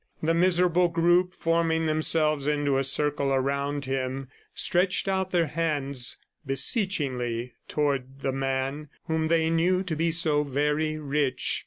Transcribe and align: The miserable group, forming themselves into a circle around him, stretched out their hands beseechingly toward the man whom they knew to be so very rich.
The 0.23 0.33
miserable 0.33 0.87
group, 0.87 1.31
forming 1.35 1.85
themselves 1.85 2.47
into 2.47 2.79
a 2.79 2.83
circle 2.83 3.31
around 3.31 3.85
him, 3.85 4.29
stretched 4.55 5.07
out 5.07 5.29
their 5.29 5.45
hands 5.45 6.17
beseechingly 6.43 7.53
toward 7.67 8.21
the 8.21 8.31
man 8.33 8.89
whom 9.05 9.27
they 9.27 9.51
knew 9.51 9.83
to 9.83 9.95
be 9.95 10.09
so 10.11 10.41
very 10.43 10.97
rich. 10.97 11.59